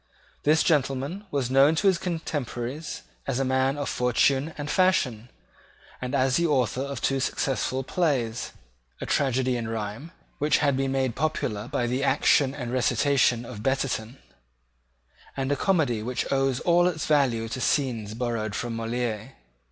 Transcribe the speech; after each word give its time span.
This 0.41 0.63
gentleman 0.63 1.27
was 1.29 1.51
known 1.51 1.75
to 1.75 1.85
his 1.85 1.99
contemporaries 1.99 3.03
as 3.27 3.37
a 3.37 3.45
man 3.45 3.77
of 3.77 3.87
fortune 3.87 4.51
and 4.57 4.67
fashion, 4.67 5.29
and 6.01 6.15
as 6.15 6.37
the 6.37 6.47
author 6.47 6.81
of 6.81 7.01
two 7.01 7.19
successful 7.19 7.83
plays, 7.83 8.51
a 8.99 9.05
tragedy 9.05 9.55
in 9.57 9.67
rhyme 9.67 10.11
which 10.39 10.57
had 10.57 10.75
been 10.75 10.91
made 10.91 11.15
popular 11.15 11.67
by 11.67 11.85
the 11.85 12.03
action 12.03 12.55
and 12.55 12.73
recitation 12.73 13.45
of 13.45 13.61
Betterton, 13.61 14.17
and 15.37 15.51
a 15.51 15.55
comedy 15.55 16.01
which 16.01 16.25
owes 16.31 16.59
all 16.61 16.87
its 16.87 17.05
value 17.05 17.47
to 17.49 17.61
scenes 17.61 18.15
borrowed 18.15 18.55
from 18.55 18.75
Moliere. 18.75 19.35